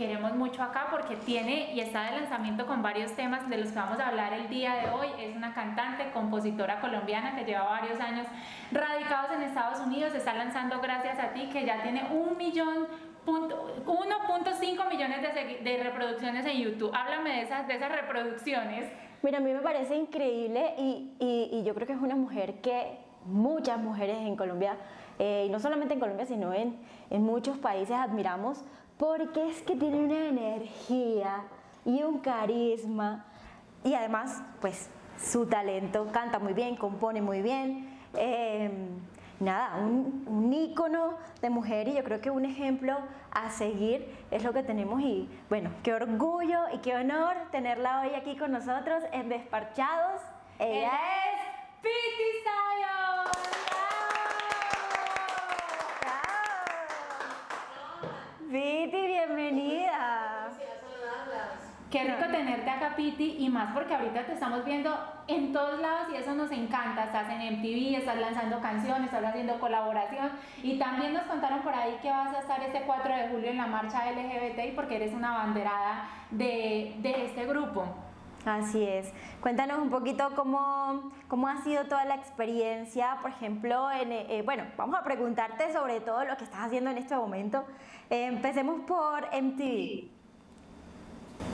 [0.00, 3.78] queremos mucho acá porque tiene y está de lanzamiento con varios temas de los que
[3.78, 5.08] vamos a hablar el día de hoy.
[5.18, 8.26] Es una cantante, compositora colombiana que lleva varios años
[8.72, 10.14] radicados en Estados Unidos.
[10.14, 12.86] Está lanzando gracias a ti que ya tiene un millón
[13.26, 16.90] 1.5 millones de, de, reproducciones en YouTube.
[16.94, 18.90] Háblame de esas, de esas reproducciones.
[19.22, 22.62] Mira, a mí me parece increíble y, y, y yo creo que es una mujer
[22.62, 24.76] que muchas mujeres en Colombia,
[25.18, 26.76] eh, y no solamente en Colombia, sino en,
[27.10, 28.64] en muchos países admiramos,
[29.00, 31.44] porque es que tiene una energía
[31.86, 33.24] y un carisma
[33.82, 37.98] y además, pues, su talento, canta muy bien, compone muy bien.
[38.12, 38.70] Eh,
[39.40, 42.98] nada, un, un ícono de mujer y yo creo que un ejemplo
[43.30, 48.14] a seguir es lo que tenemos y bueno, qué orgullo y qué honor tenerla hoy
[48.14, 50.20] aquí con nosotros en Desparchados.
[50.58, 51.40] Ella es
[51.80, 52.30] Piti.
[58.50, 60.48] Piti, bienvenida.
[61.88, 64.92] Qué rico tenerte acá, Piti, y más porque ahorita te estamos viendo
[65.28, 67.04] en todos lados y eso nos encanta.
[67.04, 70.30] Estás en MTV, estás lanzando canciones, estás haciendo colaboración
[70.64, 73.56] y también nos contaron por ahí que vas a estar este 4 de julio en
[73.56, 77.86] la marcha LGBTI porque eres una banderada de, de este grupo.
[78.44, 79.12] Así es.
[79.40, 84.64] Cuéntanos un poquito cómo, cómo ha sido toda la experiencia, por ejemplo, en, eh, bueno,
[84.76, 87.64] vamos a preguntarte sobre todo lo que estás haciendo en este momento.
[88.08, 90.19] Eh, empecemos por MTV.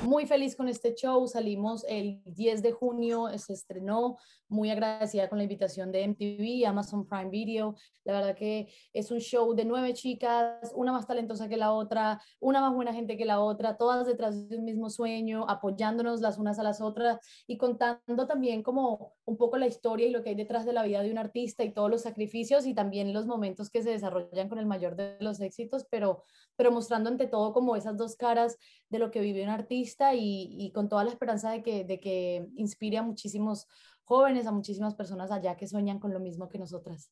[0.02, 5.38] Muy feliz con este show, salimos el 10 de junio, se estrenó, muy agradecida con
[5.38, 9.92] la invitación de MTV, Amazon Prime Video, la verdad que es un show de nueve
[9.94, 14.06] chicas, una más talentosa que la otra, una más buena gente que la otra, todas
[14.06, 19.14] detrás de un mismo sueño, apoyándonos las unas a las otras y contando también como
[19.24, 21.64] un poco la historia y lo que hay detrás de la vida de un artista
[21.64, 25.16] y todos los sacrificios y también los momentos que se desarrollan con el mayor de
[25.18, 26.22] los éxitos, pero,
[26.56, 28.56] pero mostrando ante todo como esas dos caras
[28.88, 32.48] de lo que vive un artista y, con toda la esperanza de que, de que
[32.56, 33.66] inspire a muchísimos
[34.04, 37.10] jóvenes, a muchísimas personas allá que sueñan con lo mismo que nosotras.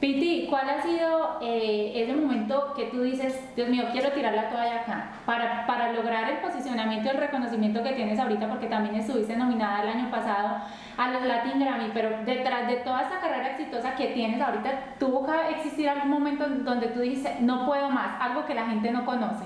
[0.00, 4.48] Piti, ¿cuál ha sido eh, ese momento que tú dices, Dios mío, quiero tirar la
[4.48, 8.94] toalla acá, para, para lograr el posicionamiento y el reconocimiento que tienes ahorita, porque también
[8.94, 10.62] estuviste nominada el año pasado
[10.96, 15.26] a los Latin Grammy, pero detrás de toda esta carrera exitosa que tienes ahorita, ¿tuvo
[15.26, 19.04] que existir algún momento donde tú dices, no puedo más, algo que la gente no
[19.04, 19.44] conoce?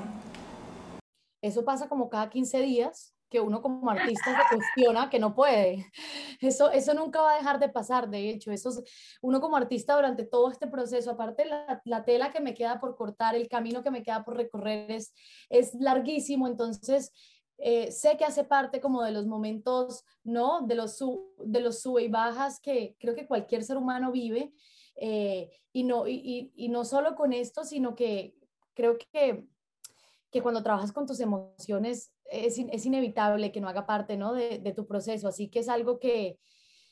[1.43, 5.90] Eso pasa como cada 15 días, que uno como artista se cuestiona que no puede.
[6.40, 8.70] Eso, eso nunca va a dejar de pasar, de hecho, eso
[9.22, 12.96] uno como artista durante todo este proceso, aparte la, la, tela que me queda por
[12.96, 15.14] cortar, el camino que me queda por recorrer es,
[15.48, 17.12] es larguísimo, entonces
[17.58, 20.62] eh, sé que hace parte como de los momentos, ¿no?
[20.62, 20.98] De los,
[21.38, 24.52] de los sube y bajas que creo que cualquier ser humano vive.
[24.96, 28.36] Eh, y, no, y, y no solo con esto, sino que
[28.74, 29.46] creo que
[30.34, 34.32] que cuando trabajas con tus emociones es, es inevitable que no haga parte ¿no?
[34.34, 35.28] De, de, tu proceso.
[35.28, 36.40] Así que es algo que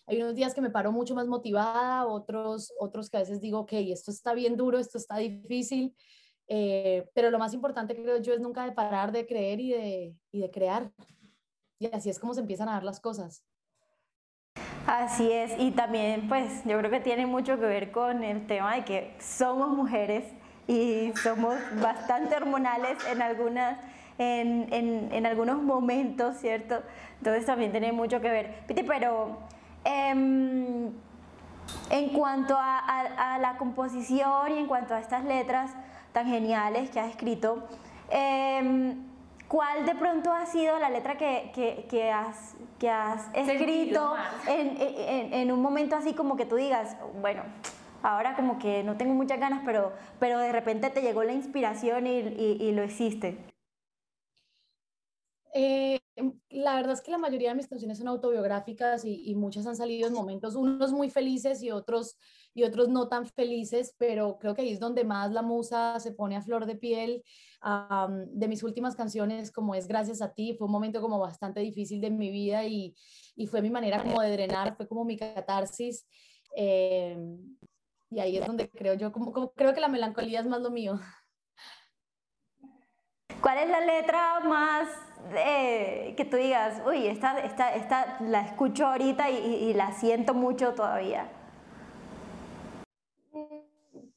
[0.07, 3.59] hay unos días que me paro mucho más motivada, otros, otros que a veces digo,
[3.59, 5.93] ok, esto está bien duro, esto está difícil,
[6.47, 10.15] eh, pero lo más importante creo yo es nunca de parar de creer y de,
[10.31, 10.93] y de crear.
[11.81, 13.45] Y así es como se empiezan a dar las cosas.
[14.87, 18.77] Así es, y también pues yo creo que tiene mucho que ver con el tema
[18.77, 20.33] de que somos mujeres
[20.67, 23.79] y somos bastante hormonales en, algunas,
[24.19, 26.83] en, en, en, algunos momentos, ¿cierto?
[27.19, 28.65] Entonces también tiene mucho que ver.
[28.67, 29.39] Piti, pero
[29.85, 30.91] eh,
[31.91, 35.73] en cuanto a, a, a, la composición y en cuanto a estas letras
[36.13, 37.67] tan geniales que has escrito,
[38.11, 38.95] eh,
[39.49, 44.15] ¿cuál de pronto ha sido la letra que, que, que has, que has escrito
[44.47, 47.43] en, en un momento así como que tú digas, bueno,
[48.03, 52.07] ahora como que no tengo muchas ganas, pero, pero de repente te llegó la inspiración
[52.07, 53.53] y, y, y lo hiciste?
[55.55, 56.01] Eh,
[56.49, 59.77] la verdad es que la mayoría de mis canciones son autobiográficas y, y, muchas han
[59.77, 62.17] salido en momentos, unos muy felices y otros,
[62.55, 66.13] y otros no tan felices, pero creo que ahí es donde más la musa se
[66.13, 67.23] pone a flor de piel.
[67.65, 71.61] Um, de mis últimas canciones, como es Gracias a ti, fue un momento como bastante
[71.61, 72.95] difícil de mi vida y,
[73.37, 76.07] y fue mi manera como de drenar, fue como mi catarsis.
[76.57, 77.17] Eh,
[78.13, 80.71] y ahí es donde creo yo, como, como, creo que la melancolía es más lo
[80.71, 81.01] mío.
[83.41, 84.89] ¿Cuál es la letra más
[85.35, 90.35] eh, que tú digas, uy, esta, esta, esta la escucho ahorita y, y, la siento
[90.35, 91.33] mucho todavía?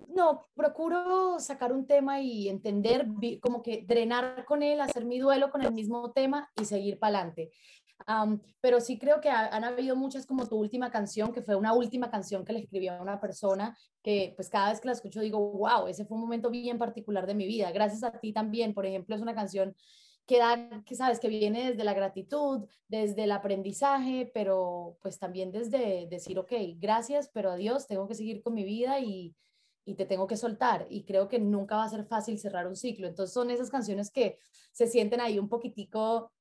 [0.10, 3.08] No, procuro sacar un tema y entender,
[3.42, 7.18] como que drenar con él, hacer mi duelo con el mismo tema y seguir para
[7.18, 7.52] adelante.
[8.62, 12.10] Pero sí creo que han habido muchas como tu última canción, que fue una última
[12.10, 15.40] canción que le escribió a una persona que pues cada vez que la escucho digo,
[15.40, 17.72] wow, ese fue un momento bien particular de mi vida.
[17.72, 19.76] Gracias a ti también, por ejemplo, es una canción
[20.26, 25.52] que da, que sabes, que viene desde la gratitud, desde el aprendizaje, pero pues también
[25.52, 29.36] desde decir, ok, gracias, pero adiós, tengo que seguir con mi vida y,
[29.86, 30.88] y te tengo que soltar.
[30.90, 33.08] Y creo que nunca va a ser fácil cerrar un ciclo.
[33.08, 34.38] Entonces son esas canciones que
[34.72, 36.32] se sienten ahí un poquitico...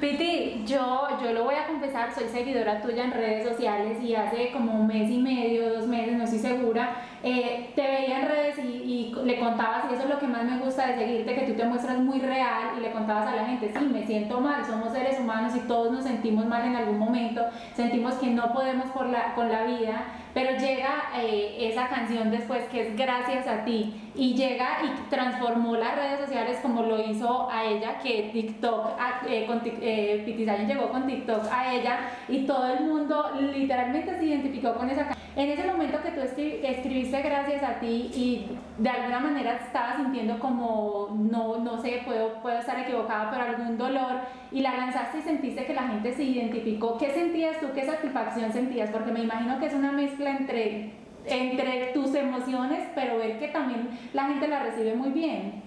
[0.00, 4.50] Piti, yo, yo lo voy a confesar, soy seguidora tuya en redes sociales y hace
[4.52, 8.58] como un mes y medio, dos meses, no estoy segura, eh, te veía en redes
[8.58, 11.54] y, le contabas, y eso es lo que más me gusta de seguirte, que tú
[11.54, 14.92] te muestras muy real y le contabas a la gente, sí, me siento mal, somos
[14.92, 17.42] seres humanos y todos nos sentimos mal en algún momento,
[17.74, 20.04] sentimos que no podemos con la vida
[20.34, 25.76] pero llega eh, esa canción después que es Gracias a ti y llega y transformó
[25.76, 28.98] las redes sociales como lo hizo a ella, que TikTok,
[29.28, 31.98] eh, con, eh, llegó con TikTok a ella
[32.28, 35.23] y todo el mundo literalmente se identificó con esa canción.
[35.36, 40.38] En ese momento que tú escribiste Gracias a ti y de alguna manera estabas sintiendo
[40.38, 44.20] como, no, no sé, puedo, puedo estar equivocada, pero algún dolor
[44.52, 47.66] y la lanzaste y sentiste que la gente se identificó, ¿qué sentías tú?
[47.74, 48.90] ¿Qué satisfacción sentías?
[48.90, 50.92] Porque me imagino que es una mezcla entre,
[51.26, 55.64] entre tus emociones, pero ver que también la gente la recibe muy bien.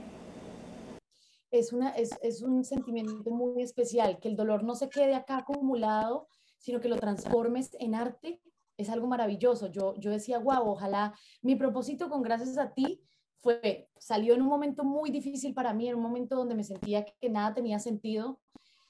[1.51, 5.39] Es, una, es, es un sentimiento muy especial, que el dolor no se quede acá
[5.39, 8.39] acumulado, sino que lo transformes en arte,
[8.77, 9.67] es algo maravilloso.
[9.67, 13.01] Yo, yo decía, wow, ojalá mi propósito con gracias a ti
[13.37, 17.05] fue, salió en un momento muy difícil para mí, en un momento donde me sentía
[17.05, 18.39] que nada tenía sentido,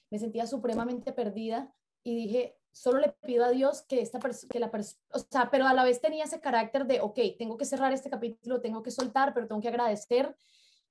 [0.10, 1.74] me sentía supremamente perdida
[2.04, 4.20] y dije, solo le pido a Dios que esta
[4.50, 4.72] que la
[5.12, 8.10] o sea, pero a la vez tenía ese carácter de, ok, tengo que cerrar este
[8.10, 10.36] capítulo, tengo que soltar, pero tengo que agradecer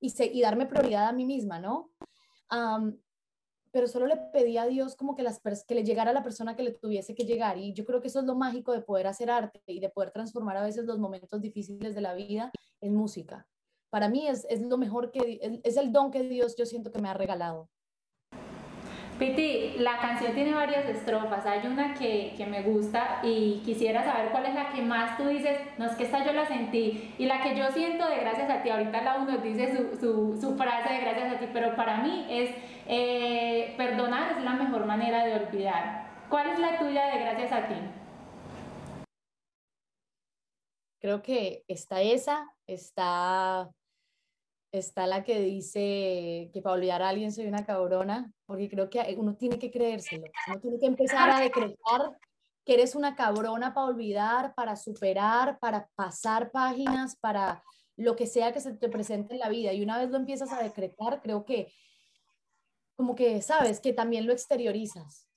[0.00, 1.90] y, y darme prioridad a mí misma, ¿no?
[3.72, 6.56] Pero solo le pedí a Dios como que, las que le llegara a la persona
[6.56, 7.58] que le tuviese que llegar.
[7.58, 10.10] Y yo creo que eso es lo mágico de poder hacer arte y de poder
[10.10, 13.46] transformar a veces los momentos difíciles de la vida en música.
[13.90, 17.00] Para mí es, es lo mejor que, es el don que Dios yo siento que
[17.00, 17.68] me ha regalado.
[19.18, 24.30] Piti, la canción tiene varias estrofas, hay una que, que, me gusta y quisiera saber
[24.30, 27.24] cuál es la que más tú dices, no es que esta yo la sentí, y
[27.24, 30.56] la que yo siento de gracias a ti, ahorita la uno dice su, su, su
[30.56, 32.50] frase de gracias a ti, pero para mí es
[32.88, 36.06] eh, perdonar es la mejor manera de olvidar.
[36.28, 37.74] ¿Cuál es la tuya de gracias a ti?
[41.00, 43.70] Creo que está esa, está
[44.72, 49.14] está la que dice que para olvidar a alguien soy una cabrona, porque creo que
[49.18, 52.10] uno tiene que creérselo, uno tiene que empezar a decretar
[52.64, 57.62] que eres una cabrona para olvidar, para superar, para pasar páginas, para
[57.96, 59.72] lo que sea que se te presente en la vida.
[59.72, 61.72] Y una vez lo empiezas a decretar, creo que
[62.96, 65.28] como que sabes que también lo exteriorizas.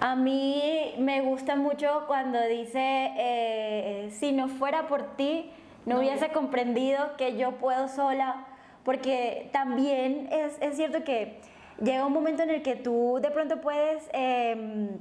[0.00, 5.50] A mí me gusta mucho cuando dice, eh, si no fuera por ti,
[5.88, 8.44] no hubiese comprendido que yo puedo sola,
[8.84, 11.40] porque también es, es, cierto que
[11.82, 14.98] llega un momento en el que tú de pronto puedes em,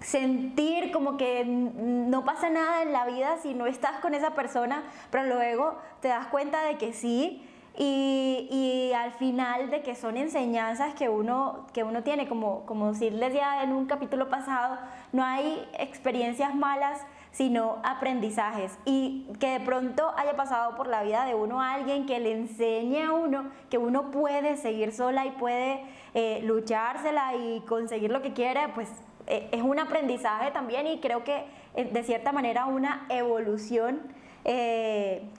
[0.00, 4.82] sentir como que no pasa nada en la vida si no estás con esa persona,
[5.10, 7.48] pero luego te das cuenta de que sí.
[7.76, 12.92] Y, y, al final de que son enseñanzas que uno, que uno tiene, como, como
[12.92, 14.78] decirles ya en un capítulo pasado,
[15.10, 17.04] no hay experiencias malas,
[17.34, 22.20] sino aprendizajes y que de pronto haya pasado por la vida de uno alguien que
[22.20, 25.82] le enseñe a uno que uno puede seguir sola y puede
[26.14, 28.88] eh, luchársela y conseguir lo que quiere, pues
[29.26, 34.00] eh, es un aprendizaje también y creo que eh, de cierta manera una evolución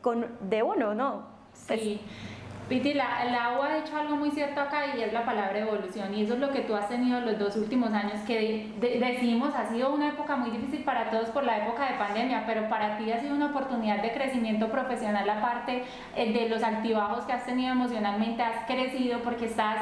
[0.01, 1.27] con, de uno, ¿no?
[1.53, 2.01] Sí.
[2.67, 6.23] Piti, la, la ha dicho algo muy cierto acá y es la palabra evolución y
[6.23, 9.93] eso es lo que tú has tenido los dos últimos años que decimos ha sido
[9.93, 13.19] una época muy difícil para todos por la época de pandemia, pero para ti ha
[13.19, 15.83] sido una oportunidad de crecimiento profesional aparte
[16.15, 19.77] eh, de los altibajos que has tenido emocionalmente, has crecido porque estás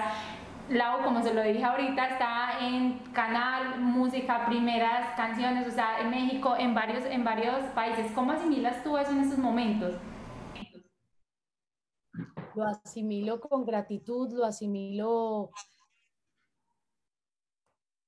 [0.69, 6.09] Lau, como se lo dije ahorita, está en canal, música, primeras canciones, o sea, en
[6.09, 8.09] México, en varios, en varios países.
[8.15, 9.93] ¿Cómo asimilas tú eso en estos momentos?
[12.55, 15.51] Lo asimilo con gratitud, lo asimilo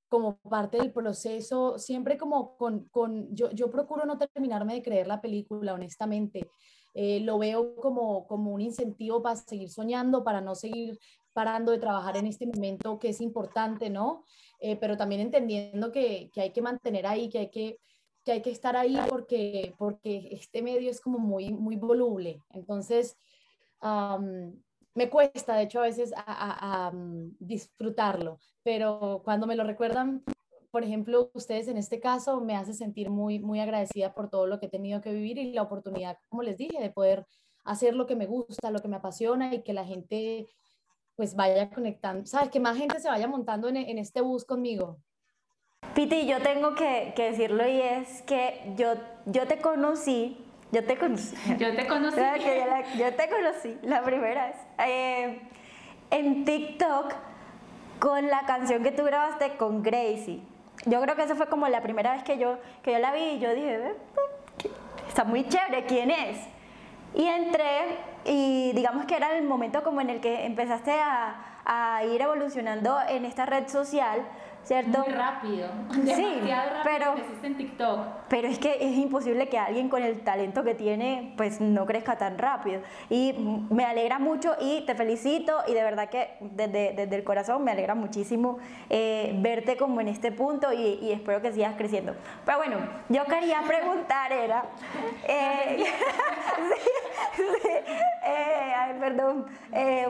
[0.08, 5.08] como parte del proceso, siempre como con, con yo, yo procuro no terminarme de creer
[5.08, 6.48] la película, honestamente.
[6.94, 10.98] Eh, lo veo como, como un incentivo para seguir soñando, para no seguir
[11.34, 14.24] parando de trabajar en este momento que es importante, ¿no?
[14.60, 17.80] Eh, pero también entendiendo que, que, hay que mantener ahí, que hay que,
[18.24, 22.42] que hay que estar ahí porque, porque este medio es como muy, muy voluble.
[22.52, 23.18] Entonces,
[24.96, 30.24] me cuesta, de hecho, a veces a, mm, disfrutarlo, pero cuando me lo recuerdan,
[30.72, 34.60] por ejemplo, ustedes en este caso, me hace sentir muy, muy agradecida por todo lo
[34.60, 37.26] que he tenido que vivir y la oportunidad, como les dije, de poder
[37.64, 40.48] hacer lo que me gusta, lo que me apasiona y que la gente
[41.16, 42.50] pues vaya conectando, ¿sabes?
[42.50, 45.00] Que más gente se vaya montando en, en este bus conmigo.
[45.94, 50.45] Piti, yo tengo que, que, decirlo y es que yo, yo te conocí,
[50.76, 51.36] yo te conocí.
[51.58, 52.20] Yo te conocí.
[52.98, 54.58] yo, te conocí, la primera vez.
[54.80, 55.40] Eh,
[56.12, 57.14] en TikTok
[58.00, 60.42] con la canción que tú grabaste con Gracie.
[60.86, 63.22] Yo creo que esa fue como la primera vez que yo, que yo la vi
[63.22, 63.96] y yo dije,
[65.08, 66.40] está muy chévere, ¿quién es?
[67.14, 72.04] Y entré y digamos que era el momento como en el que empezaste a, a
[72.04, 74.24] ir evolucionando en esta red social
[74.66, 75.00] ¿cierto?
[75.00, 75.70] Muy rápido.
[75.94, 76.42] Sí,
[76.84, 78.00] pero, en TikTok.
[78.28, 82.18] pero es que es imposible que alguien con el talento que tiene pues no crezca
[82.18, 82.82] tan rápido.
[83.10, 83.34] Y
[83.70, 87.72] me alegra mucho y te felicito y de verdad que desde, desde el corazón me
[87.72, 88.58] alegra muchísimo
[88.90, 92.16] eh, verte como en este punto y, y, espero que sigas creciendo.
[92.46, 92.78] Pero bueno,
[93.10, 94.66] yo quería preguntar era...
[95.28, 95.84] Eh,
[98.26, 99.46] eh, ay, perdón.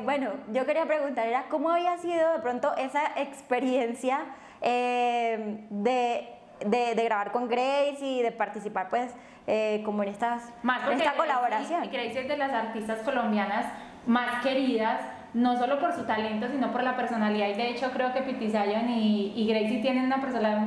[0.03, 4.25] bueno, yo quería preguntar era cómo había sido de pronto esa experiencia
[4.61, 6.27] eh, de,
[6.65, 9.13] de, grabar con Grace y de participar pues
[9.47, 11.83] eh, como en, estas, más esta colaboración.
[11.91, 13.65] Grace es de las artistas colombianas
[14.07, 15.01] más queridas,
[15.33, 17.49] no solo por su talento, sino por la personalidad.
[17.49, 20.21] Y de hecho creo que Piti Zion y, y Gracie tienen una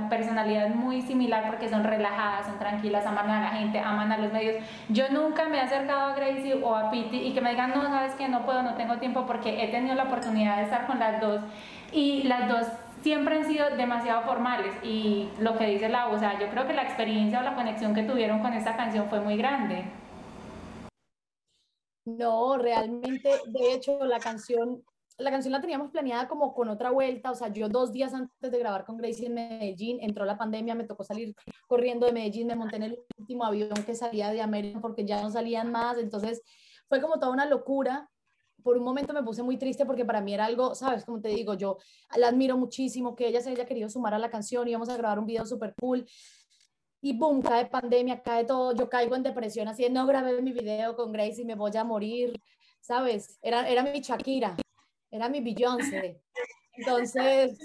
[0.08, 4.32] personalidad muy similar porque son relajadas, son tranquilas, aman a la gente, aman a los
[4.32, 4.56] medios.
[4.88, 7.82] Yo nunca me he acercado a Gracie o a Piti y que me digan, no,
[7.82, 10.98] sabes que no puedo, no tengo tiempo porque he tenido la oportunidad de estar con
[10.98, 11.40] las dos
[11.90, 12.66] y las dos
[13.02, 14.74] siempre han sido demasiado formales.
[14.82, 17.94] Y lo que dice la o sea, yo creo que la experiencia o la conexión
[17.94, 19.84] que tuvieron con esta canción fue muy grande.
[22.04, 24.82] No, realmente, de hecho, la canción,
[25.18, 28.50] la canción la teníamos planeada como con otra vuelta, o sea, yo dos días antes
[28.50, 31.34] de grabar con Gracie en Medellín, entró la pandemia, me tocó salir
[31.66, 35.22] corriendo de Medellín, me monté en el último avión que salía de América porque ya
[35.22, 36.42] no salían más, entonces
[36.88, 38.08] fue como toda una locura
[38.62, 41.28] por un momento me puse muy triste porque para mí era algo, sabes, como te
[41.28, 41.78] digo, yo
[42.16, 45.18] la admiro muchísimo, que ella se haya querido sumar a la canción, íbamos a grabar
[45.18, 46.06] un video súper cool.
[47.00, 50.96] Y boom, cae pandemia, cae todo, yo caigo en depresión, así no grabé mi video
[50.96, 52.40] con Grace y me voy a morir,
[52.80, 53.38] ¿sabes?
[53.40, 54.56] Era, era mi Shakira,
[55.10, 56.20] era mi Beyoncé.
[56.72, 57.58] Entonces,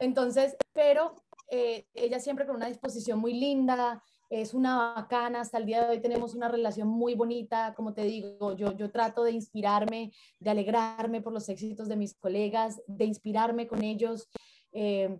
[0.00, 1.14] entonces, pero
[1.50, 5.90] eh, ella siempre con una disposición muy linda, es una bacana, hasta el día de
[5.90, 10.50] hoy tenemos una relación muy bonita, como te digo, yo, yo trato de inspirarme, de
[10.50, 14.28] alegrarme por los éxitos de mis colegas, de inspirarme con ellos
[14.72, 15.18] eh,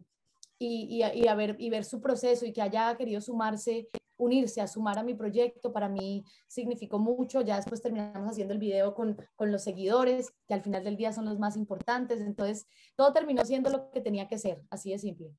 [0.61, 4.69] y, y, a ver, y ver su proceso y que haya querido sumarse, unirse, a
[4.69, 9.17] sumar a mi proyecto, para mí significó mucho, ya después terminamos haciendo el video con,
[9.35, 13.45] con los seguidores, que al final del día son los más importantes, entonces todo terminó
[13.45, 15.35] siendo lo que tenía que ser, así de simple.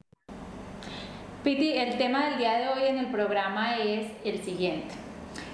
[1.43, 4.93] Piti, el tema del día de hoy en el programa es el siguiente.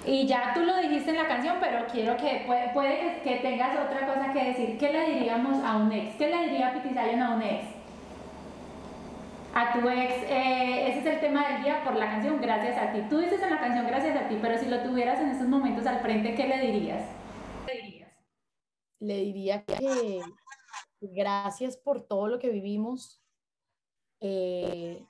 [0.04, 4.06] Y ya tú lo dijiste en la canción, pero quiero que puede, que, tengas otra
[4.06, 4.76] cosa que decir.
[4.76, 6.14] ¿Qué le diríamos a un ex?
[6.16, 7.64] ¿Qué le diría Piti Zion a un ex?
[9.54, 12.92] A tu ex, eh, ese es el tema del día por la canción Gracias a
[12.92, 13.00] ti.
[13.08, 15.86] Tú dices en la canción Gracias a ti, pero si lo tuvieras en estos momentos
[15.86, 17.02] al frente, ¿qué le dirías?
[17.66, 18.12] ¿Qué le dirías?
[19.00, 20.20] Le diría que
[21.00, 23.22] gracias por todo lo que vivimos.
[24.20, 25.02] Eh,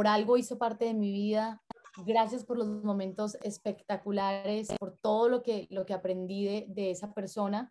[0.00, 1.62] por algo hizo parte de mi vida.
[2.06, 7.70] Gracias por los momentos espectaculares, por todo lo que, lo que aprendí de, esa persona.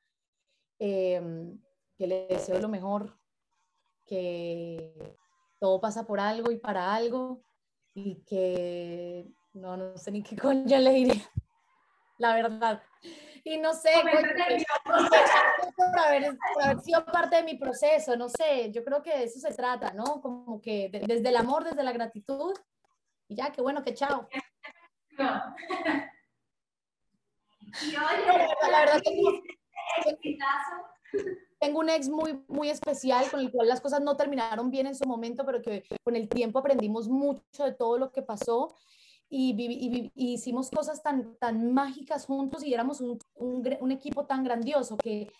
[0.77, 1.59] Em,
[1.97, 3.17] que le deseo lo mejor,
[4.05, 5.17] que
[5.59, 7.41] todo pasa por algo y para algo
[7.95, 11.31] y que no, no sé ni qué coño le diría,
[12.19, 12.83] la verdad.
[13.43, 13.91] Y no sé,
[15.75, 16.35] por haber,
[16.81, 20.21] sido parte de mi proceso, no sé, yo creo que de eso se trata, ¿no?
[20.21, 22.53] Como que desde el amor, desde la gratitud,
[23.27, 24.27] y ya, qué bueno, que chao.
[27.83, 29.29] Y la verdad tengo,
[31.59, 34.95] tengo un ex muy, muy especial con el cual las cosas no terminaron bien en
[34.95, 38.75] su momento, pero que con el tiempo aprendimos mucho de todo lo que pasó
[39.29, 45.31] y, hicimos cosas tan, tan mágicas juntos y éramos un, un, equipo tan grandioso que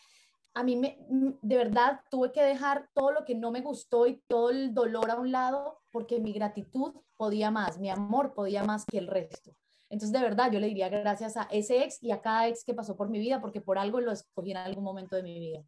[0.53, 4.21] a mí me, de verdad tuve que dejar todo lo que no me gustó y
[4.27, 8.85] todo el dolor a un lado porque mi gratitud podía más, mi amor podía más
[8.85, 9.55] que el resto.
[9.89, 12.75] Entonces, de verdad, yo le diría gracias a ese ex y a cada ex que
[12.75, 15.63] pasó por mi vida, porque por algo lo escogí en algún momento de mi vida.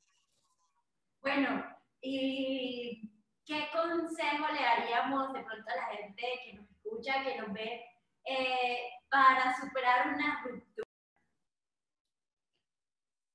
[1.22, 1.66] Bueno,
[2.02, 3.02] ¿y
[3.46, 7.82] qué consejo le daríamos de pronto a la gente que nos escucha, que nos ve
[8.26, 8.78] eh,
[9.10, 10.88] para superar una ruptura?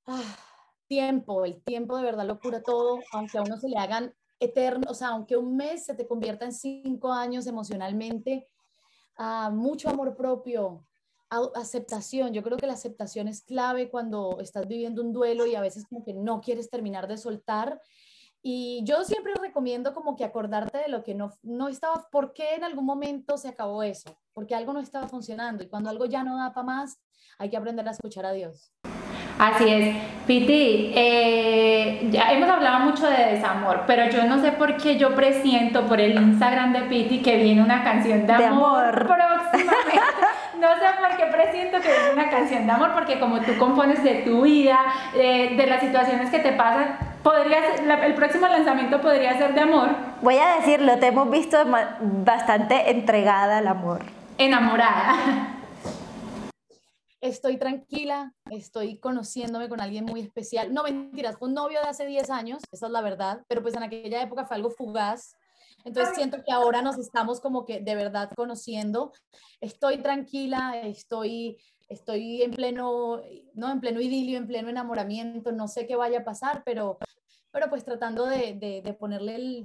[0.07, 0.37] Ah,
[0.87, 4.90] tiempo, el tiempo de verdad lo cura todo, aunque a uno se le hagan eterno,
[4.90, 8.49] o sea, aunque un mes se te convierta en cinco años emocionalmente,
[9.50, 10.85] mucho amor propio,
[11.55, 12.33] aceptación.
[12.33, 15.87] Yo creo que la aceptación es clave cuando estás viviendo un duelo y a veces
[15.88, 17.81] como que no quieres terminar de soltar.
[18.49, 22.55] Y yo siempre recomiendo como que acordarte de lo que no, no estaba, por qué
[22.55, 26.23] en algún momento se acabó eso, porque algo no estaba funcionando y cuando algo ya
[26.23, 27.00] no da para más,
[27.41, 28.73] hay que aprender a escuchar a Dios.
[29.37, 29.97] Así es.
[30.29, 35.17] Piti, eh, ya hemos hablado mucho de desamor, pero yo no sé por qué yo
[35.17, 40.00] presiento por el Instagram de Piti que viene una canción de, amor, próximamente.
[40.66, 44.02] No sé por qué presiento que viene una canción de amor, porque como tú compones
[44.02, 44.78] de tu vida,
[45.14, 47.58] eh, de las situaciones que te pasan, podría
[48.04, 49.90] el próximo lanzamiento podría ser de amor.
[50.23, 51.58] Voy a decirlo, te hemos visto
[52.00, 54.00] bastante entregada al amor.
[54.38, 55.56] Enamorada
[57.20, 60.73] estoy tranquila, estoy conociéndome con alguien muy especial.
[60.73, 63.75] No, mentiras, fue un novio de hace 10 años, esa es la verdad, pero pues
[63.75, 65.37] en aquella época fue algo fugaz.
[65.87, 69.12] Entonces siento que ahora nos estamos como que de verdad conociendo.
[69.61, 73.23] Estoy tranquila, estoy, estoy en pleno,
[73.55, 76.99] no, en pleno idilio, en pleno enamoramiento, no sé qué vaya a pasar, pero,
[77.52, 79.64] pero pues tratando de, de, ponerle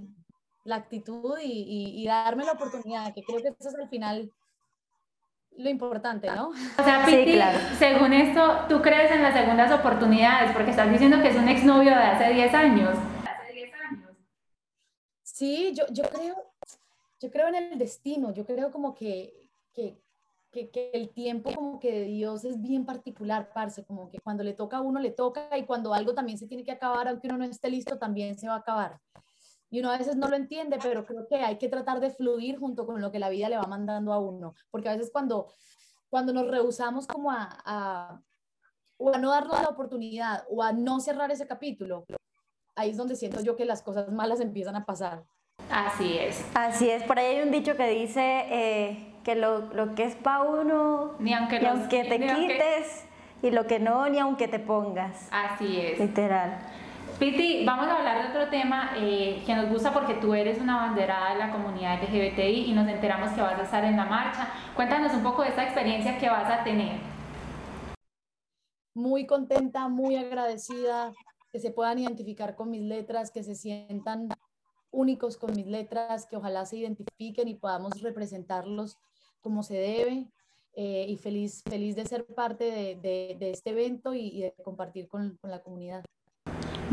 [0.64, 4.32] la actitud y, y, y darme la oportunidad, que creo que eso es al final
[5.58, 6.50] lo importante, ¿no?
[6.50, 7.40] O sea, Piti,
[7.78, 11.92] según esto, tú crees en las segundas oportunidades, porque estás diciendo que es un exnovio
[11.92, 12.96] de hace 10 años.
[15.42, 15.74] Hace 10 años.
[15.74, 16.36] Sí, yo, yo creo,
[17.20, 20.02] yo creo en el destino, yo creo como que, que,
[20.52, 24.44] que, que, el tiempo como que de Dios es bien particular, parce, como que cuando
[24.44, 27.28] le toca a uno le toca y cuando algo también se tiene que acabar, aunque
[27.28, 29.00] uno no esté listo, también se va a acabar
[29.72, 32.60] y uno a veces no lo entiende, pero creo que hay que tratar de fluir
[32.60, 35.48] junto con lo que la vida le va mandando a uno, porque a veces cuando,
[36.10, 38.22] cuando nos rehusamos como a, a,
[38.98, 42.06] o a no darnos la oportunidad o a no cerrar ese capítulo,
[42.82, 45.24] ahí es donde siento yo que las cosas malas empiezan a pasar.
[45.70, 46.44] Así es.
[46.54, 50.16] Así es, por ahí hay un dicho que dice eh, que lo, lo, que es
[50.16, 53.06] para uno, ni aunque, aunque te quites,
[53.42, 55.30] y lo que no, ni aunque te pongas.
[55.32, 56.00] Así es.
[56.00, 56.60] Literal.
[57.20, 60.78] Piti, vamos a hablar de otro tema eh, que nos gusta porque tú eres una
[60.78, 64.48] banderada de la comunidad LGBTI y nos enteramos que vas a estar en la marcha.
[64.76, 67.00] Cuéntanos un poco de esa experiencia que vas a tener.
[68.96, 71.14] Muy contenta, muy agradecida,
[71.52, 74.30] que se puedan identificar con mis letras, que se sientan
[74.92, 78.98] únicos con mis letras, que ojalá se identifiquen y podamos representarlos
[79.42, 80.28] como se debe.
[80.74, 85.10] Eh, y feliz, feliz de ser parte de, de, este evento y, y de compartir
[85.10, 86.06] con, con la comunidad.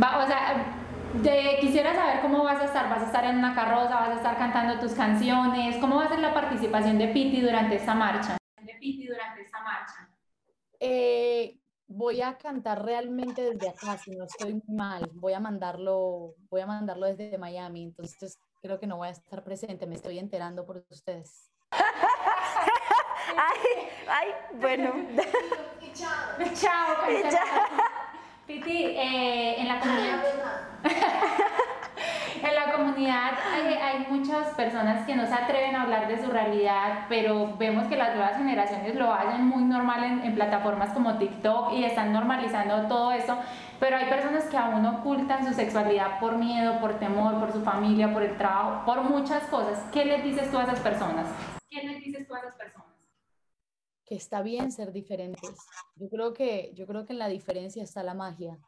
[0.02, 0.88] Va, o sea,
[1.60, 2.88] quisiera saber cómo vas a estar.
[2.88, 3.94] ¿Vas a estar en una carroza?
[3.94, 5.76] ¿Vas a estar cantando tus canciones?
[5.76, 8.36] ¿Cómo va a ser la participación de Piti durante esta marcha?
[8.60, 10.10] De Piti durante esta marcha.
[10.80, 15.10] Eh, voy a cantar realmente desde acá, si no estoy mal.
[15.14, 19.42] Voy a mandarlo, voy a mandarlo desde Miami, entonces creo que no voy a estar
[19.42, 19.86] presente.
[19.86, 21.50] Me estoy enterando por ustedes.
[21.70, 21.80] ay,
[24.08, 24.28] ay,
[24.60, 24.92] bueno.
[25.94, 26.36] chao.
[26.54, 26.96] Chao.
[27.30, 27.66] chao.
[28.46, 30.22] Piti, eh, en la comunidad,
[32.42, 37.06] en la comunidad hay, muchas personas que no se atreven a hablar de su realidad,
[37.08, 41.84] pero vemos que las nuevas generaciones lo hacen muy normal en, plataformas como TikTok y
[41.84, 43.36] están normalizando todo eso,
[43.80, 48.12] pero hay personas que aún ocultan su sexualidad por miedo, por temor, por su familia,
[48.12, 49.78] por el trabajo, por muchas cosas.
[49.92, 51.26] ¿Qué les dices tú a esas personas?
[51.68, 52.88] ¿Qué les dices tú a esas personas?
[54.04, 55.54] que está bien ser diferentes.
[55.96, 58.58] Yo creo que, yo creo que en la diferencia está la magia.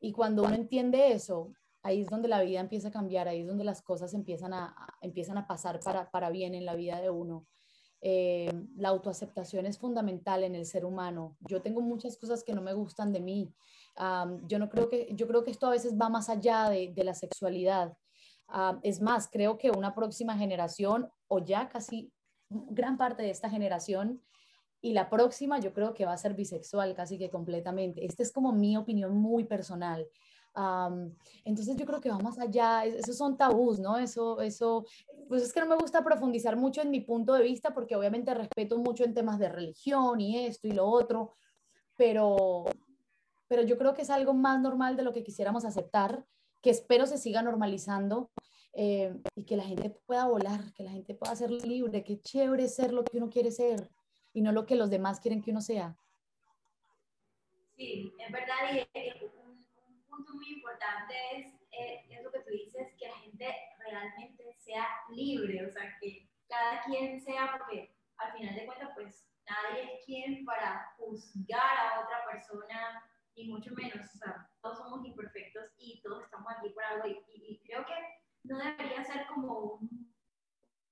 [0.00, 1.52] Y cuando uno entiende eso,
[1.86, 4.74] ahí es donde la vida empieza a cambiar, ahí es donde las cosas empiezan a,
[5.00, 7.46] empiezan a pasar para, para, bien en la vida de uno.
[8.00, 11.36] Eh, la autoaceptación es fundamental en el ser humano.
[11.40, 13.54] Yo tengo muchas cosas que no me gustan de mí.
[14.48, 17.04] yo no creo que, yo creo que esto a veces va más allá de, de
[17.04, 17.96] la sexualidad.
[18.82, 22.12] es más, creo que una próxima generación o ya casi
[22.50, 24.20] gran parte de esta generación
[24.80, 28.04] y la próxima yo creo que va a ser bisexual casi que completamente.
[28.04, 30.06] Esta es como mi opinión muy personal.
[31.44, 33.98] Entonces yo creo que va más allá, esos son tabús, ¿no?
[33.98, 34.86] Eso, eso,
[35.28, 38.32] pues es que no me gusta profundizar mucho en mi punto de vista porque obviamente
[38.32, 41.34] respeto mucho en temas de religión y esto y lo otro,
[41.96, 42.64] pero,
[43.48, 46.24] pero yo creo que es algo más normal de lo que quisiéramos aceptar,
[46.62, 48.30] que espero se siga normalizando
[48.72, 52.68] eh, y que la gente pueda volar, que la gente pueda ser libre, que chévere
[52.68, 53.90] ser lo que uno quiere ser
[54.32, 55.96] y no lo que los demás quieren que uno sea.
[57.76, 59.45] Sí, es verdad, y
[60.16, 64.86] punto muy importante es, eh, es lo que tú dices, que la gente realmente sea
[65.10, 70.04] libre, o sea, que cada quien sea, porque al final de cuentas, pues nadie es
[70.06, 73.04] quien para juzgar a otra persona,
[73.36, 77.22] ni mucho menos, o sea, todos somos imperfectos y todos estamos aquí por algo y,
[77.34, 77.94] y, y creo que
[78.44, 80.14] no debería ser como un,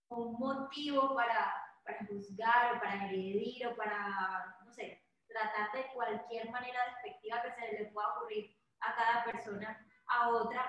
[0.09, 6.51] un motivo para, para juzgar o para agredir o para, no sé, tratar de cualquier
[6.51, 8.57] manera despectiva que se le pueda ocurrir
[8.95, 10.65] a cada persona a otra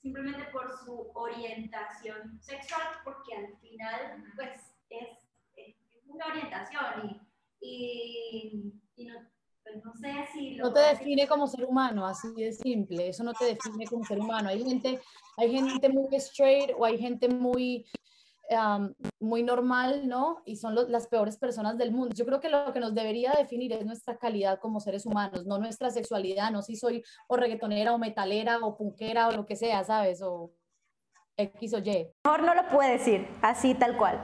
[0.00, 5.08] simplemente por su orientación sexual, porque al final, pues, es,
[5.56, 7.20] es una orientación
[7.60, 9.14] y, y, no,
[9.62, 10.56] pues, no, sé si...
[10.56, 14.20] no te define como ser humano, así de simple, eso no te define como ser
[14.20, 14.48] humano.
[14.48, 15.00] Hay gente,
[15.36, 17.84] hay gente muy straight o hay gente muy
[19.20, 20.42] muy normal, ¿no?
[20.44, 22.14] Y son las peores personas del mundo.
[22.14, 25.58] Yo creo que lo que nos debería definir es nuestra calidad como seres humanos, no
[25.58, 29.84] nuestra sexualidad, no si soy o reggaetonera o metalera o punkera o lo que sea,
[29.84, 30.22] ¿sabes?
[30.22, 30.52] O
[31.36, 32.10] X o Y.
[32.24, 34.18] Mejor no lo puede decir, así tal cual.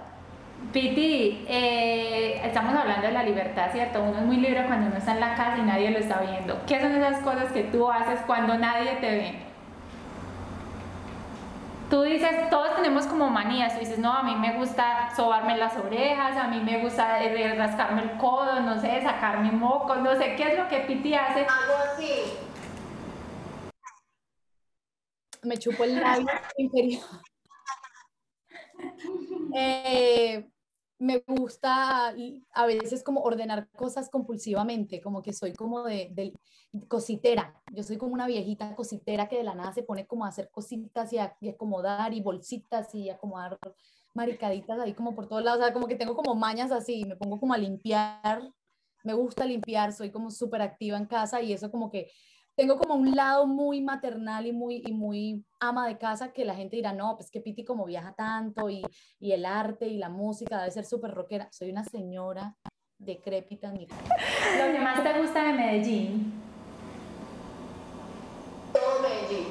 [0.72, 4.02] Piti, eh, estamos hablando de la libertad, ¿cierto?
[4.02, 6.58] Uno es muy libre cuando uno está en la casa y nadie lo está viendo.
[6.66, 9.53] ¿Qué son esas cosas que tú haces cuando nadie te ve?
[11.94, 15.76] Tú dices, todos tenemos como manías, tú dices, no, a mí me gusta sobarme las
[15.76, 20.35] orejas, a mí me gusta eh, rascarme el codo, no sé, sacarme moco, no sé,
[20.35, 21.46] ¿qué es lo que Piti hace?
[21.46, 22.09] Algo así.
[25.44, 26.26] Me chupo el labio
[26.57, 27.04] inferior.
[29.54, 30.50] eh,
[31.04, 32.14] me gusta
[32.52, 36.32] a veces como ordenar cosas compulsivamente, como que soy como de,
[36.88, 37.60] cositera.
[37.72, 40.50] Yo soy como una viejita cositera que de la nada se pone como a hacer
[40.50, 43.58] cositas y, a, acomodar y bolsitas y acomodar
[44.14, 45.60] maricaditas ahí como por todos lados.
[45.60, 48.50] O sea, como que tengo como mañas así, me pongo como a limpiar.
[49.04, 52.10] Me gusta limpiar, soy como súper activa en casa y eso como que
[52.56, 56.54] tengo como un lado muy maternal y muy, y muy ama de casa que la
[56.54, 58.82] gente dirá, no, pues que Piti como viaja tanto y,
[59.18, 61.48] y el arte y la música debe ser súper rockera.
[61.50, 62.56] Soy una señora
[62.98, 63.86] decrépita mi.
[64.58, 66.32] ¿Lo que más te gusta de Medellín?
[68.72, 69.46] Todo Medellín.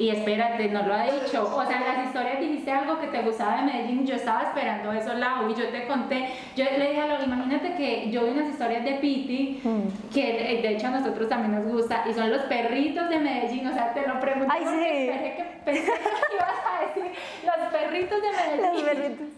[0.00, 1.54] Y espérate, no lo ha dicho.
[1.54, 4.06] O sea, en las historias dijiste algo que te gustaba de Medellín.
[4.06, 6.30] Yo estaba esperando eso, Lau, y yo te conté.
[6.56, 10.10] Yo le dije a Lau, imagínate que yo vi unas historias de Piti, mm.
[10.10, 13.66] que de hecho a nosotros también nos gusta, y son los perritos de Medellín.
[13.66, 15.10] O sea, te lo pregunté Ay, sí.
[15.10, 18.72] esperé que pensé que ibas a decir los perritos de Medellín.
[18.72, 19.28] Los perritos.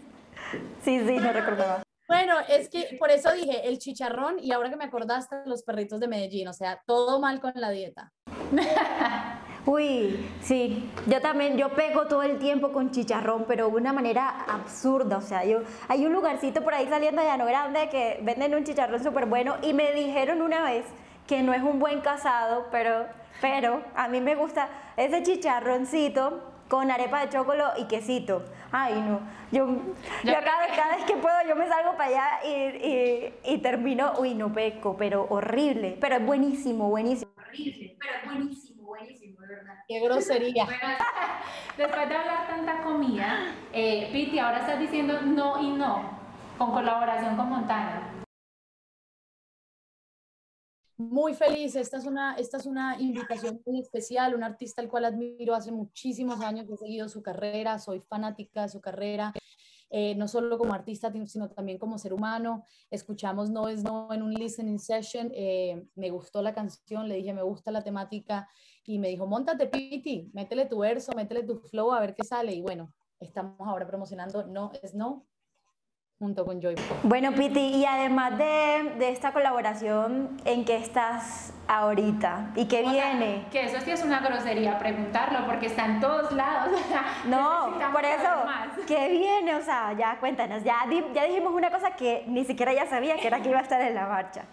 [0.81, 1.83] Sí, sí, no recordaba.
[2.07, 5.99] Bueno, es que por eso dije el chicharrón y ahora que me acordaste, los perritos
[5.99, 8.13] de Medellín, o sea, todo mal con la dieta.
[9.65, 14.43] Uy, sí, yo también, yo pego todo el tiempo con chicharrón, pero de una manera
[14.47, 18.55] absurda, o sea, yo, hay un lugarcito por ahí saliendo de Llano Grande que venden
[18.55, 20.85] un chicharrón súper bueno y me dijeron una vez
[21.27, 23.05] que no es un buen casado, pero,
[23.39, 28.43] pero a mí me gusta ese chicharroncito con arepa de chocolate y quesito.
[28.71, 29.21] Ay, no.
[29.51, 29.67] Yo,
[30.23, 34.33] yo cada, vez que puedo, yo me salgo para allá y, y, y, termino, uy,
[34.33, 35.97] no peco, pero horrible.
[36.01, 37.31] Pero es buenísimo, buenísimo.
[37.37, 38.72] Horrible, pero es buenísimo,
[39.03, 39.39] buenísimo.
[39.87, 40.65] Qué grosería.
[41.77, 46.19] después de hablar tanta comida, eh, Piti, ahora estás diciendo no y no,
[46.57, 48.09] con colaboración con Montana.
[50.95, 55.05] Muy feliz, esta es, una, esta es una invitación muy especial, un artista al cual
[55.05, 59.33] admiro hace muchísimos años, he seguido su carrera, soy fanática de su carrera,
[59.95, 62.65] eh, no solo como artista, sino también como ser humano.
[62.89, 67.31] Escuchamos No es No en un listening session, eh, me gustó la canción, le dije,
[67.31, 68.49] me gusta la temática
[68.85, 72.53] y me dijo, montate Piti, métele tu verso, métele tu flow a ver qué sale.
[72.53, 75.25] Y bueno, estamos ahora promocionando No es No
[76.19, 76.75] junto con Joy.
[77.03, 82.51] Bueno, Piti, y además de, de, esta colaboración, ¿en qué estás ahorita?
[82.55, 83.45] ¿Y qué viene?
[83.51, 86.79] que eso sí es una grosería preguntarlo, porque está en todos lados.
[87.27, 88.29] no, por eso,
[88.87, 89.55] ¿qué viene?
[89.55, 93.27] O sea, ya cuéntanos, ya, ya dijimos una cosa que ni siquiera ya sabía, que
[93.27, 94.45] era que iba a estar en la marcha.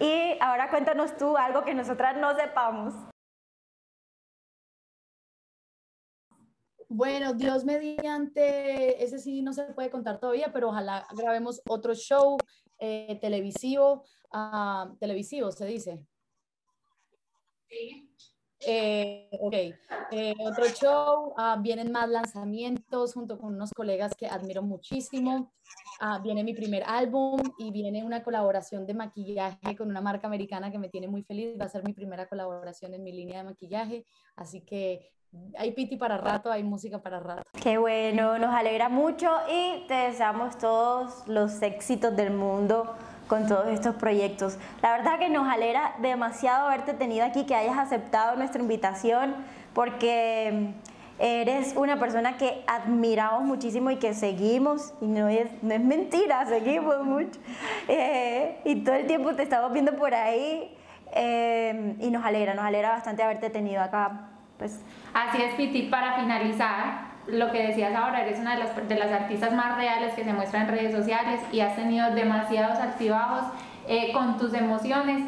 [0.00, 2.94] Y ahora cuéntanos tú algo que nosotras no sepamos.
[6.90, 12.38] Bueno, Dios mediante, ese sí no se puede contar todavía, pero ojalá grabemos otro show
[12.78, 16.06] eh, televisivo, uh, televisivo se dice.
[17.68, 18.10] Sí.
[18.66, 19.54] Eh, ok,
[20.12, 25.52] eh, otro show, uh, vienen más lanzamientos junto con unos colegas que admiro muchísimo.
[26.00, 30.70] Uh, viene mi primer álbum y viene una colaboración de maquillaje con una marca americana
[30.70, 31.58] que me tiene muy feliz.
[31.60, 34.04] Va a ser mi primera colaboración en mi línea de maquillaje,
[34.36, 35.10] así que
[35.56, 37.42] hay piti para rato, hay música para rato.
[37.60, 42.94] Qué bueno, nos alegra mucho y te deseamos todos los éxitos del mundo
[43.26, 44.56] con todos estos proyectos.
[44.82, 49.34] La verdad que nos alegra demasiado haberte tenido aquí, que hayas aceptado nuestra invitación,
[49.74, 50.74] porque
[51.18, 56.46] eres una persona que admiramos muchísimo y que seguimos, y no es, no es mentira,
[56.48, 57.38] seguimos mucho.
[57.88, 60.74] Eh, y todo el tiempo te estamos viendo por ahí
[61.12, 64.28] eh, y nos alegra, nos alegra bastante haberte tenido acá.
[64.58, 64.80] Pues
[65.14, 69.12] Así es, Piti, para finalizar, lo que decías ahora, eres una de las, de las
[69.12, 73.44] artistas más reales que se muestran en redes sociales y has tenido demasiados altibajos
[73.86, 75.22] eh, con tus emociones.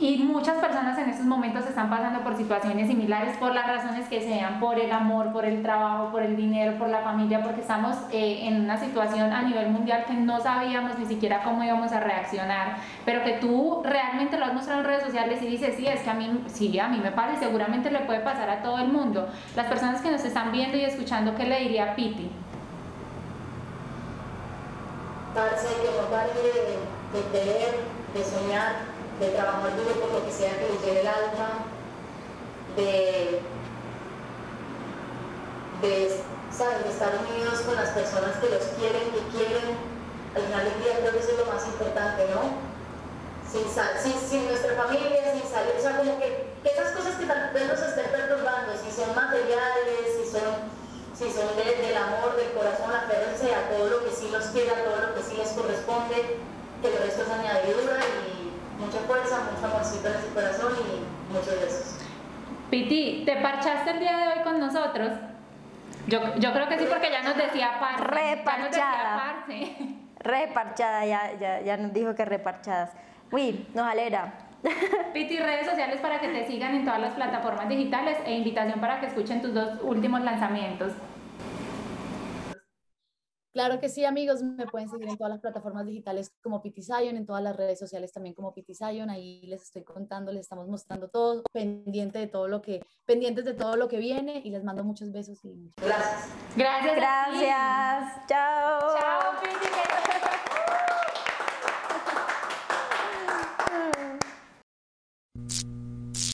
[0.00, 4.20] Y muchas personas en estos momentos están pasando por situaciones similares por las razones que
[4.20, 7.96] sean, por el amor, por el trabajo, por el dinero, por la familia, porque estamos
[8.12, 11.98] eh, en una situación a nivel mundial que no sabíamos ni siquiera cómo íbamos a
[11.98, 16.00] reaccionar, pero que tú realmente lo has mostrado en redes sociales y dices, sí, es
[16.00, 18.78] que a mí, sí, a mí me pasa y seguramente le puede pasar a todo
[18.78, 19.28] el mundo.
[19.56, 22.30] Las personas que nos están viendo y escuchando, ¿qué le diría a Piti?
[25.34, 30.58] Parce, que no pare de, de de soñar, de trabajar duro por lo que sea
[30.58, 31.66] que lleve el alma,
[32.76, 33.42] de,
[36.50, 36.86] ¿sabes?
[36.86, 39.98] estar unidos con las personas que los quieren, que quieren.
[40.36, 42.68] Al final del día creo que eso es lo más importante, ¿no?
[43.48, 43.64] Sin,
[44.12, 47.80] sin, nuestra familia, sin salir, o sea, como que, esas cosas que tal vez nos
[47.80, 50.68] estén perturbando, si son materiales, si son,
[51.16, 55.00] si son del amor, del corazón, la a todo lo que sí los quiera, todo
[55.00, 56.36] lo que sí les corresponde,
[56.82, 58.37] que el resto es añadidura y
[58.78, 61.94] mucha fuerza, mucho amorcito en ese corazón y muchos besos.
[62.70, 65.12] Piti, ¿te parchaste el día de hoy con nosotros?
[66.06, 68.04] Yo, yo creo que sí, porque ya nos decía parce.
[68.04, 69.44] Reparchada.
[70.20, 72.90] Reparchada, ya, ya, ya nos dijo que reparchadas.
[73.30, 74.32] Uy, nos alegra.
[75.12, 79.00] Piti, redes sociales para que te sigan en todas las plataformas digitales e invitación para
[79.00, 80.92] que escuchen tus dos últimos lanzamientos.
[83.58, 87.26] Claro que sí, amigos, me pueden seguir en todas las plataformas digitales como Pitisayon, en
[87.26, 91.42] todas las redes sociales también como Pitisayon, ahí les estoy contando, les estamos mostrando todo,
[91.52, 95.10] pendiente de todo lo que, pendientes de todo lo que viene y les mando muchos
[95.10, 96.28] besos y Gracias.
[96.56, 96.94] Gracias.
[96.94, 98.26] Gracias.
[98.28, 98.96] Chao.
[98.96, 100.27] Chao, Piti.